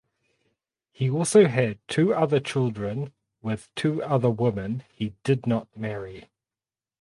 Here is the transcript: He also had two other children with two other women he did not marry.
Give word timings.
He 0.91 1.11
also 1.11 1.45
had 1.45 1.77
two 1.87 2.11
other 2.11 2.39
children 2.39 3.13
with 3.43 3.69
two 3.75 4.01
other 4.01 4.31
women 4.31 4.81
he 4.91 5.13
did 5.23 5.45
not 5.45 5.67
marry. 5.77 6.27